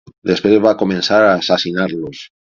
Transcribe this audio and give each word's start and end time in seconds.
Després 0.29 0.55
va 0.63 0.71
començar 0.79 1.21
a 1.27 1.37
assassinar-los. 1.43 2.25